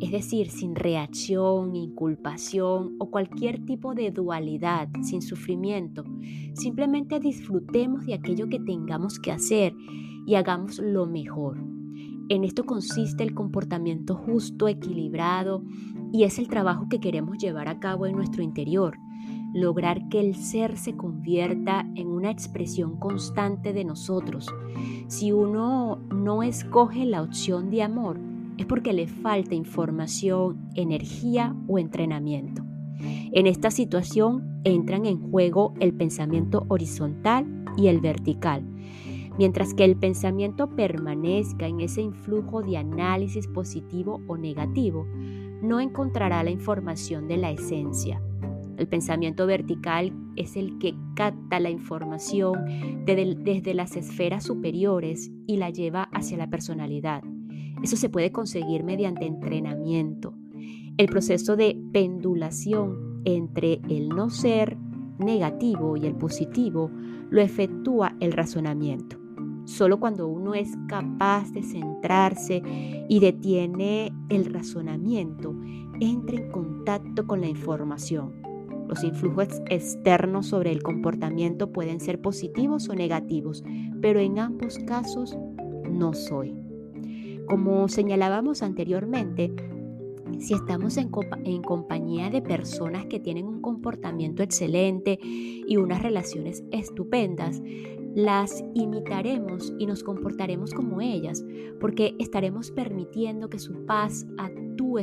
es 0.00 0.12
decir, 0.12 0.50
sin 0.50 0.74
reacción, 0.74 1.76
inculpación 1.76 2.96
o 2.98 3.10
cualquier 3.10 3.64
tipo 3.64 3.94
de 3.94 4.10
dualidad, 4.10 4.88
sin 5.02 5.20
sufrimiento. 5.20 6.04
Simplemente 6.54 7.20
disfrutemos 7.20 8.06
de 8.06 8.14
aquello 8.14 8.48
que 8.48 8.58
tengamos 8.60 9.18
que 9.18 9.30
hacer 9.30 9.74
y 10.26 10.36
hagamos 10.36 10.78
lo 10.78 11.06
mejor. 11.06 11.62
En 12.30 12.44
esto 12.44 12.64
consiste 12.64 13.24
el 13.24 13.34
comportamiento 13.34 14.14
justo, 14.14 14.68
equilibrado 14.68 15.64
y 16.12 16.24
es 16.24 16.38
el 16.38 16.48
trabajo 16.48 16.88
que 16.88 17.00
queremos 17.00 17.38
llevar 17.38 17.68
a 17.68 17.78
cabo 17.78 18.06
en 18.06 18.16
nuestro 18.16 18.42
interior, 18.42 18.96
lograr 19.52 20.08
que 20.08 20.20
el 20.20 20.36
ser 20.36 20.76
se 20.76 20.96
convierta 20.96 21.86
en 21.94 22.08
una 22.08 22.30
expresión 22.30 22.96
constante 22.98 23.72
de 23.72 23.84
nosotros. 23.84 24.48
Si 25.08 25.32
uno 25.32 25.98
no 26.14 26.42
escoge 26.42 27.04
la 27.04 27.22
opción 27.22 27.70
de 27.70 27.82
amor, 27.82 28.18
es 28.58 28.66
porque 28.66 28.92
le 28.92 29.06
falta 29.06 29.54
información, 29.54 30.70
energía 30.74 31.54
o 31.66 31.78
entrenamiento. 31.78 32.62
En 33.32 33.46
esta 33.46 33.70
situación 33.70 34.60
entran 34.64 35.06
en 35.06 35.18
juego 35.30 35.74
el 35.80 35.94
pensamiento 35.94 36.66
horizontal 36.68 37.46
y 37.76 37.88
el 37.88 38.00
vertical 38.00 38.64
Mientras 39.40 39.72
que 39.72 39.84
el 39.84 39.96
pensamiento 39.96 40.68
permanezca 40.76 41.66
en 41.66 41.80
ese 41.80 42.02
influjo 42.02 42.60
de 42.62 42.76
análisis 42.76 43.46
positivo 43.46 44.20
o 44.26 44.36
negativo, 44.36 45.06
no 45.62 45.80
encontrará 45.80 46.42
la 46.42 46.50
información 46.50 47.26
de 47.26 47.38
la 47.38 47.50
esencia. 47.50 48.20
El 48.80 48.88
pensamiento 48.88 49.46
vertical 49.46 50.10
es 50.36 50.56
el 50.56 50.78
que 50.78 50.94
capta 51.14 51.60
la 51.60 51.68
información 51.68 52.64
desde, 53.04 53.74
las 53.74 53.94
esferas 53.94 54.42
superiores 54.42 55.30
y 55.46 55.58
la 55.58 55.68
lleva 55.68 56.04
hacia 56.14 56.38
la 56.38 56.48
personalidad. 56.48 57.22
Eso 57.82 57.96
se 57.96 58.08
puede 58.08 58.32
conseguir 58.32 58.82
mediante 58.82 59.26
entrenamiento. 59.26 60.32
El 60.96 61.08
proceso 61.08 61.56
de 61.56 61.78
pendulación 61.92 63.20
entre 63.26 63.82
el 63.90 64.08
no 64.08 64.30
ser 64.30 64.78
negativo 65.18 65.98
y 65.98 66.06
el 66.06 66.14
positivo 66.14 66.90
lo 67.28 67.42
efectúa 67.42 68.16
el 68.18 68.32
razonamiento. 68.32 69.18
Solo 69.66 70.00
cuando 70.00 70.26
uno 70.26 70.54
es 70.54 70.70
capaz 70.88 71.52
de 71.52 71.62
centrarse 71.62 72.62
y 73.10 73.20
detiene 73.20 74.10
el 74.30 74.46
razonamiento, 74.46 75.54
entra 76.00 76.36
en 76.36 76.50
contacto 76.50 77.26
con 77.26 77.42
la 77.42 77.46
información. 77.48 78.40
Los 78.90 79.04
influjos 79.04 79.62
externos 79.70 80.48
sobre 80.48 80.72
el 80.72 80.82
comportamiento 80.82 81.72
pueden 81.72 82.00
ser 82.00 82.20
positivos 82.20 82.88
o 82.88 82.94
negativos, 82.96 83.62
pero 84.02 84.18
en 84.18 84.40
ambos 84.40 84.80
casos 84.80 85.38
no 85.88 86.12
soy. 86.12 86.56
Como 87.46 87.86
señalábamos 87.86 88.64
anteriormente, 88.64 89.54
si 90.40 90.54
estamos 90.54 90.96
en, 90.96 91.08
compañía 91.62 92.30
de 92.30 92.42
personas 92.42 93.06
que 93.06 93.20
tienen 93.20 93.46
un 93.46 93.62
comportamiento 93.62 94.42
excelente 94.42 95.20
y 95.22 95.76
unas 95.76 96.02
relaciones 96.02 96.64
estupendas, 96.72 97.62
las 98.16 98.64
imitaremos 98.74 99.72
y 99.78 99.86
nos 99.86 100.02
comportaremos 100.02 100.74
como 100.74 101.00
ellas, 101.00 101.44
porque 101.78 102.16
estaremos 102.18 102.72
permitiendo 102.72 103.48
que 103.50 103.60
su 103.60 103.86
paz 103.86 104.26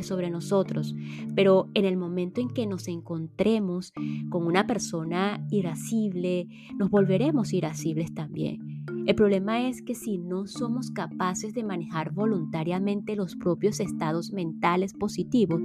sobre 0.06 0.30
nosotros. 0.30 0.94
Pero 1.34 1.68
en 1.74 1.84
el 1.84 1.96
momento 1.96 2.40
en 2.40 2.48
que 2.48 2.66
nos 2.66 2.88
encontremos 2.88 3.92
con 4.30 4.46
una 4.46 4.66
persona 4.66 5.44
irascible, 5.50 6.48
nos 6.78 6.90
volveremos 6.90 7.52
irascibles 7.52 8.14
también. 8.14 8.84
El 9.06 9.14
problema 9.14 9.68
es 9.68 9.82
que 9.82 9.94
si 9.94 10.18
no 10.18 10.46
somos 10.46 10.90
capaces 10.90 11.54
de 11.54 11.64
manejar 11.64 12.12
voluntariamente 12.12 13.16
los 13.16 13.36
propios 13.36 13.80
estados 13.80 14.32
mentales 14.32 14.92
positivos, 14.92 15.62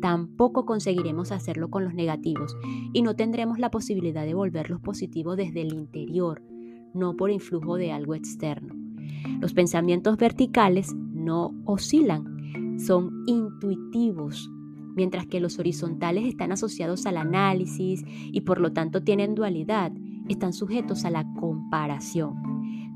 tampoco 0.00 0.66
conseguiremos 0.66 1.30
hacerlo 1.30 1.70
con 1.70 1.84
los 1.84 1.94
negativos 1.94 2.56
y 2.92 3.02
no 3.02 3.14
tendremos 3.14 3.58
la 3.58 3.70
posibilidad 3.70 4.24
de 4.24 4.34
volverlos 4.34 4.80
positivos 4.80 5.36
desde 5.36 5.62
el 5.62 5.72
interior 5.72 6.42
no 6.94 7.16
por 7.16 7.30
influjo 7.30 7.76
de 7.76 7.92
algo 7.92 8.14
externo. 8.14 8.74
Los 9.40 9.54
pensamientos 9.54 10.16
verticales 10.16 10.94
no 10.94 11.52
oscilan, 11.64 12.39
son 12.84 13.24
intuitivos, 13.26 14.50
mientras 14.96 15.26
que 15.26 15.40
los 15.40 15.58
horizontales 15.58 16.26
están 16.26 16.52
asociados 16.52 17.06
al 17.06 17.16
análisis 17.16 18.04
y 18.06 18.40
por 18.42 18.60
lo 18.60 18.72
tanto 18.72 19.02
tienen 19.02 19.34
dualidad, 19.34 19.92
están 20.28 20.52
sujetos 20.52 21.04
a 21.04 21.10
la 21.10 21.24
comparación. 21.34 22.34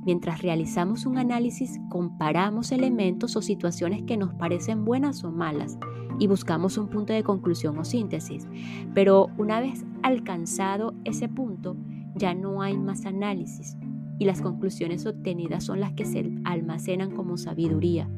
Mientras 0.05 0.43
realizamos 0.43 1.07
un 1.07 1.17
análisis, 1.17 1.81
comparamos 1.89 2.73
elementos 2.73 3.37
o 3.37 3.43
situaciones 3.43 4.03
que 4.03 4.17
nos 4.19 4.35
parecen 4.35 4.85
buenas 4.85 5.25
o 5.25 5.33
malas 5.33 5.79
y 6.19 6.27
buscamos 6.27 6.77
un 6.77 6.89
punto 6.89 7.13
de 7.13 7.23
conclusión 7.23 7.79
o 7.79 7.85
síntesis. 7.85 8.47
Pero 8.93 9.29
una 9.39 9.61
vez 9.61 9.85
alcanzado 10.03 10.95
ese 11.05 11.29
punto, 11.29 11.77
ya 12.15 12.35
no 12.35 12.63
hay 12.63 12.77
más 12.77 13.07
análisis 13.07 13.77
y 14.19 14.27
las 14.27 14.41
conclusiones 14.41 15.07
obtenidas 15.07 15.65
son 15.65 15.81
las 15.81 15.93
que 15.93 16.05
se 16.05 16.33
almacenan 16.45 17.11
como 17.11 17.37
sabiduría. 17.37 18.09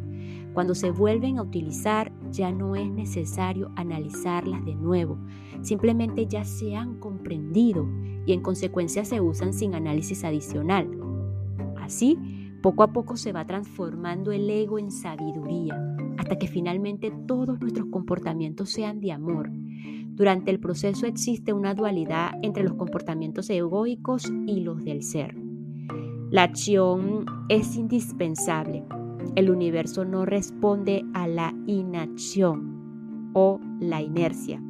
Cuando 0.53 0.75
se 0.75 0.91
vuelven 0.91 1.39
a 1.39 1.43
utilizar 1.43 2.13
ya 2.31 2.51
no 2.51 2.77
es 2.77 2.91
necesario 2.91 3.71
analizarlas 3.77 4.65
de 4.65 4.75
nuevo, 4.75 5.19
simplemente 5.63 6.27
ya 6.27 6.45
se 6.45 6.75
han 6.75 6.99
comprendido 6.99 7.87
y 8.25 8.33
en 8.33 8.41
consecuencia 8.41 9.05
se 9.05 9.21
usan 9.21 9.53
sin 9.53 9.75
análisis 9.75 10.25
adicional. 10.25 10.89
Así, 11.77 12.19
poco 12.63 12.83
a 12.83 12.93
poco 12.93 13.17
se 13.17 13.33
va 13.33 13.47
transformando 13.47 14.33
el 14.33 14.49
ego 14.49 14.79
en 14.79 14.91
sabiduría, 14.91 15.97
hasta 16.17 16.37
que 16.37 16.49
finalmente 16.49 17.13
todos 17.27 17.61
nuestros 17.61 17.87
comportamientos 17.91 18.71
sean 18.71 19.01
de 19.01 19.13
amor, 19.13 19.51
durante 20.17 20.51
el 20.51 20.59
proceso 20.59 21.05
existe 21.07 21.53
una 21.53 21.75
dualidad 21.75 22.31
entre 22.41 22.65
los 22.65 22.73
comportamientos 22.73 23.51
egoicos 23.51 24.33
y 24.47 24.61
los 24.61 24.83
del 24.83 25.03
ser. 25.03 25.37
La 26.31 26.45
acción 26.45 27.27
es 27.51 27.77
indispensable, 27.77 28.83
el 29.35 29.51
universo 29.51 30.05
no 30.05 30.25
responde 30.25 31.05
a 31.15 31.27
la 31.27 31.55
inacción 31.67 33.31
o 33.35 33.61
la 33.81 34.03
inercia. 34.03 34.63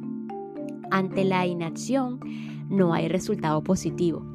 Ante 0.91 1.23
la 1.25 1.45
inacción 1.45 2.19
no 2.69 2.93
hay 2.93 3.07
resultado 3.07 3.63
positivo. 3.63 4.25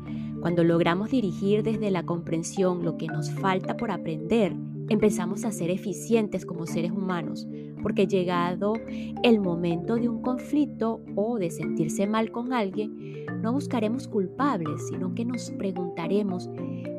Cuando 0.41 0.65
logramos 0.65 1.11
dirigir 1.11 1.63
desde 1.63 1.91
la 1.91 2.05
comprensión 2.05 2.85
lo 2.85 2.97
que 2.97 3.07
nos 3.07 3.31
falta 3.31 3.77
por 3.77 3.91
aprender, 3.91 4.55
empezamos 4.89 5.45
a 5.45 5.53
ser 5.53 5.71
eficientes 5.71 6.45
como 6.45 6.67
seres 6.67 6.91
humanos, 6.93 7.47
porque 7.83 8.07
llegado 8.07 8.75
el 9.23 9.41
momento 9.41 9.97
de 9.97 10.09
un 10.09 10.21
conflicto 10.21 11.01
o 11.15 11.39
de 11.39 11.51
sentirse 11.51 12.07
mal 12.07 12.33
con 12.33 12.53
alguien, 12.53 13.25
no 13.41 13.53
buscaremos 13.53 14.09
culpables, 14.09 14.89
sino 14.89 15.15
que 15.15 15.25
nos 15.25 15.51
preguntaremos, 15.53 16.51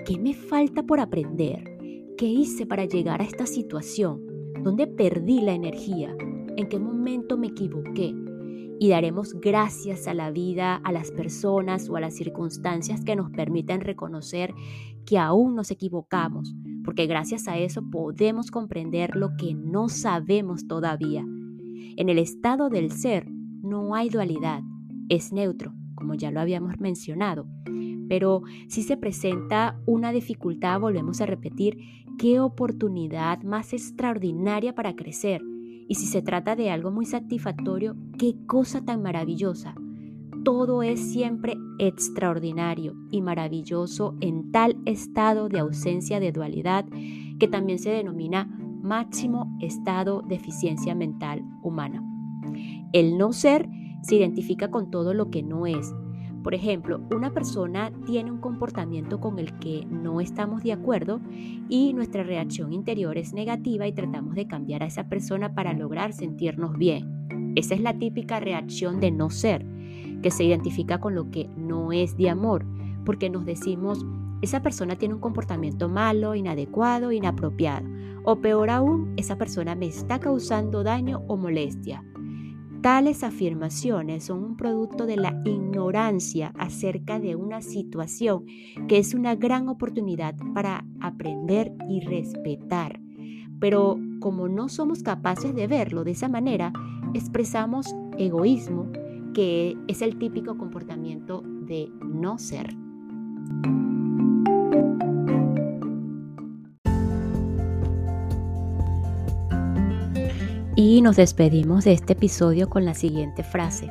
¿qué 0.06 0.18
me 0.18 0.34
falta 0.34 0.84
por 0.84 1.00
aprender? 1.00 1.74
¿Qué 2.18 2.26
hice 2.26 2.66
para 2.66 2.86
llegar 2.86 3.22
a 3.22 3.26
esta 3.26 3.46
situación? 3.46 4.22
¿Dónde 4.62 4.88
perdí 4.88 5.42
la 5.42 5.54
energía? 5.54 6.16
¿En 6.56 6.70
qué 6.70 6.80
momento 6.80 7.38
me 7.38 7.48
equivoqué? 7.48 8.14
y 8.84 8.90
daremos 8.90 9.40
gracias 9.40 10.10
a 10.10 10.14
la 10.14 10.30
vida, 10.32 10.76
a 10.76 10.92
las 10.92 11.10
personas 11.12 11.90
o 11.90 11.96
a 11.96 12.02
las 12.02 12.16
circunstancias 12.16 13.02
que 13.06 13.16
nos 13.16 13.32
permiten 13.32 13.80
reconocer 13.80 14.54
que 15.06 15.18
aún 15.18 15.56
nos 15.56 15.72
equivocamos, 15.72 16.54
porque 16.84 17.06
gracias 17.06 17.48
a 17.48 17.58
eso 17.58 17.82
podemos 17.90 18.52
comprender 18.52 19.16
lo 19.16 19.38
que 19.38 19.54
no 19.54 19.88
sabemos 19.88 20.68
todavía. 20.68 21.22
En 21.22 22.10
el 22.10 22.20
estado 22.20 22.70
del 22.70 22.92
ser 22.92 23.32
no 23.62 23.96
hay 23.96 24.10
dualidad, 24.10 24.64
es 25.08 25.32
neutro, 25.32 25.74
como 25.96 26.16
ya 26.16 26.32
lo 26.32 26.42
habíamos 26.42 26.78
mencionado. 26.80 27.48
Pero 28.10 28.42
si 28.68 28.84
se 28.84 28.98
presenta 28.98 29.80
una 29.86 30.12
dificultad, 30.12 30.80
volvemos 30.80 31.22
a 31.22 31.26
repetir, 31.26 31.78
qué 32.18 32.40
oportunidad 32.40 33.42
más 33.44 33.74
extraordinaria 33.74 34.76
para 34.76 34.96
crecer 34.96 35.42
y 35.88 35.96
si 35.96 36.06
se 36.06 36.22
trata 36.22 36.56
de 36.56 36.72
algo 36.72 36.92
muy 36.92 37.06
satisfactorio, 37.06 37.96
qué 38.18 38.36
cosa 38.48 38.84
tan 38.84 39.02
maravillosa. 39.02 39.76
Todo 40.44 40.84
es 40.84 41.00
siempre 41.00 41.56
extraordinario 41.80 42.96
y 43.12 43.22
maravilloso 43.22 44.16
en 44.20 44.52
tal 44.52 44.78
estado 44.86 45.50
de 45.50 45.60
ausencia 45.60 46.20
de 46.20 46.32
dualidad 46.32 46.86
que 47.40 47.48
también 47.48 47.80
se 47.80 47.92
denomina 47.92 48.46
máximo 48.82 49.56
estado 49.62 50.22
de 50.22 50.36
eficiencia 50.36 50.96
mental 50.96 51.44
humana. 51.62 52.04
El 52.92 53.18
no 53.18 53.32
ser 53.32 53.70
se 54.02 54.16
identifica 54.16 54.70
con 54.70 54.92
todo 54.92 55.14
lo 55.14 55.30
que 55.30 55.44
no 55.44 55.66
es, 55.66 55.94
por 56.44 56.54
ejemplo, 56.54 57.00
una 57.16 57.34
persona 57.34 57.92
tiene 58.06 58.30
un 58.30 58.40
comportamiento 58.40 59.22
con 59.22 59.40
el 59.40 59.58
que 59.60 59.86
no 59.90 60.20
estamos 60.20 60.62
de 60.62 60.74
acuerdo 60.74 61.22
y 61.70 61.94
nuestra 61.94 62.24
reacción 62.24 62.74
interior 62.74 63.18
es 63.18 63.34
negativa 63.34 63.88
y 63.88 63.94
tratamos 63.94 64.36
de 64.36 64.46
cambiar 64.46 64.84
a 64.84 64.88
esa 64.88 65.08
persona 65.08 65.56
para 65.56 65.74
lograr 65.74 66.12
sentirnos 66.12 66.78
bien. 66.78 67.54
Esa 67.56 67.76
es 67.76 67.82
la 67.82 67.98
típica 67.98 68.42
reacción 68.42 69.00
de 69.00 69.12
no 69.12 69.30
ser, 69.30 69.66
que 70.22 70.32
se 70.32 70.44
identifica 70.44 71.00
con 71.00 71.16
lo 71.16 71.32
que 71.32 71.50
no 71.56 71.94
es 71.94 72.18
de 72.18 72.30
amor, 72.30 72.66
porque 73.06 73.30
nos 73.30 73.46
decimos, 73.46 74.06
esa 74.42 74.62
persona 74.62 74.98
tiene 74.98 75.14
un 75.14 75.22
comportamiento 75.22 75.88
malo, 75.88 76.36
inadecuado, 76.36 77.14
inapropiado, 77.14 77.88
o 78.26 78.38
peor 78.38 78.70
aún, 78.70 79.14
esa 79.16 79.38
persona 79.38 79.76
me 79.76 79.86
está 79.86 80.20
causando 80.20 80.84
daño 80.84 81.22
o 81.28 81.38
molestia. 81.38 82.04
Tales 82.84 83.24
afirmaciones 83.24 84.26
son 84.26 84.44
un 84.44 84.58
producto 84.58 85.06
de 85.06 85.16
la 85.16 85.42
ignorancia 85.46 86.52
acerca 86.58 87.18
de 87.18 87.38
una 87.38 87.62
situación 87.62 88.44
que 88.90 88.98
es 88.98 89.14
una 89.14 89.36
gran 89.36 89.70
oportunidad 89.70 90.36
para 90.54 90.86
aprender 91.00 91.72
y 91.90 92.02
respetar. 92.02 93.00
Pero 93.62 93.98
como 94.20 94.50
no 94.50 94.68
somos 94.68 95.02
capaces 95.02 95.56
de 95.56 95.66
verlo 95.66 96.04
de 96.04 96.12
esa 96.12 96.28
manera, 96.28 96.74
expresamos 97.14 97.96
egoísmo, 98.18 98.92
que 99.34 99.78
es 99.88 100.02
el 100.02 100.20
típico 100.20 100.58
comportamiento 100.58 101.42
de 101.42 101.90
no 102.04 102.38
ser. 102.38 102.76
Y 110.86 111.02
nos 111.02 111.16
despedimos 111.16 111.86
de 111.86 111.94
este 111.94 112.12
episodio 112.12 112.70
con 112.70 112.84
la 112.84 112.94
siguiente 112.94 113.42
frase. 113.42 113.90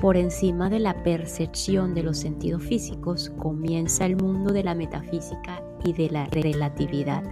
Por 0.00 0.16
encima 0.16 0.70
de 0.70 0.78
la 0.78 1.02
percepción 1.02 1.94
de 1.94 2.04
los 2.04 2.16
sentidos 2.16 2.62
físicos 2.62 3.32
comienza 3.38 4.06
el 4.06 4.14
mundo 4.14 4.52
de 4.52 4.62
la 4.62 4.76
metafísica 4.76 5.60
y 5.84 5.92
de 5.94 6.10
la 6.10 6.26
relatividad. 6.26 7.24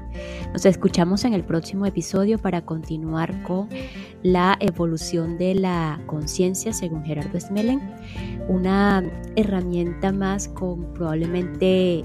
Nos 0.53 0.67
escuchamos 0.67 1.25
en 1.25 1.35
el 1.35 1.45
próximo 1.45 1.87
episodio 1.87 2.37
para 2.39 2.67
continuar 2.67 3.45
con 3.45 3.69
la 4.25 4.57
evolución 4.59 5.39
de 5.39 5.55
la 5.55 6.01
conciencia 6.07 6.73
según 6.73 7.05
Gerardo 7.05 7.39
Smelen, 7.39 7.81
una 8.49 9.05
herramienta 9.37 10.11
más 10.11 10.49
con 10.49 10.93
probablemente 10.95 12.05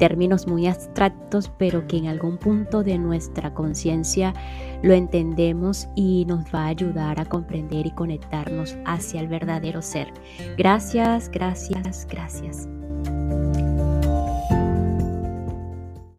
términos 0.00 0.46
muy 0.46 0.66
abstractos, 0.66 1.52
pero 1.58 1.86
que 1.86 1.98
en 1.98 2.06
algún 2.06 2.38
punto 2.38 2.82
de 2.82 2.96
nuestra 2.96 3.52
conciencia 3.52 4.32
lo 4.82 4.94
entendemos 4.94 5.88
y 5.94 6.24
nos 6.26 6.44
va 6.54 6.64
a 6.64 6.68
ayudar 6.68 7.20
a 7.20 7.24
comprender 7.24 7.86
y 7.86 7.90
conectarnos 7.90 8.76
hacia 8.86 9.20
el 9.20 9.28
verdadero 9.28 9.82
ser. 9.82 10.08
Gracias, 10.56 11.30
gracias, 11.30 12.06
gracias. 12.08 12.68